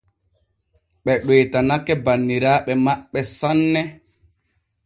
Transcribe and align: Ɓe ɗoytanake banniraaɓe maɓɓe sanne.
Ɓe 1.03 1.13
ɗoytanake 1.25 1.93
banniraaɓe 2.05 2.71
maɓɓe 2.85 3.19
sanne. 3.37 3.81